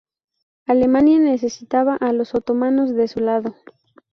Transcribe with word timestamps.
Alemania 0.65 1.19
necesitaba 1.19 1.95
a 1.95 2.11
los 2.11 2.33
otomanos 2.33 2.95
de 2.95 3.07
su 3.07 3.19
lado. 3.19 3.53